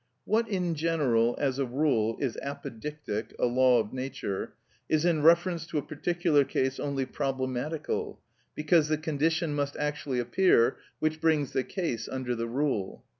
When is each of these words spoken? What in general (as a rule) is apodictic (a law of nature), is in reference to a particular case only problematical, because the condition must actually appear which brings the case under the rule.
What 0.25 0.47
in 0.49 0.73
general 0.73 1.35
(as 1.39 1.59
a 1.59 1.65
rule) 1.67 2.17
is 2.19 2.35
apodictic 2.43 3.33
(a 3.37 3.45
law 3.45 3.79
of 3.79 3.93
nature), 3.93 4.55
is 4.89 5.05
in 5.05 5.21
reference 5.21 5.67
to 5.67 5.77
a 5.77 5.83
particular 5.83 6.43
case 6.43 6.79
only 6.79 7.05
problematical, 7.05 8.19
because 8.55 8.87
the 8.87 8.97
condition 8.97 9.53
must 9.53 9.77
actually 9.77 10.17
appear 10.17 10.77
which 10.97 11.21
brings 11.21 11.51
the 11.53 11.63
case 11.63 12.09
under 12.09 12.33
the 12.33 12.47
rule. 12.47 13.05